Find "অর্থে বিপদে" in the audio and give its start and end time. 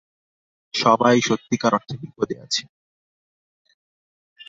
1.73-2.35